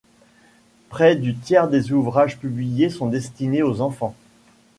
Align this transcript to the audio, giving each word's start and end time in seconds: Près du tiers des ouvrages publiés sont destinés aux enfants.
Près 0.89 1.15
du 1.15 1.35
tiers 1.35 1.67
des 1.67 1.91
ouvrages 1.91 2.39
publiés 2.39 2.89
sont 2.89 3.05
destinés 3.05 3.61
aux 3.61 3.81
enfants. 3.81 4.15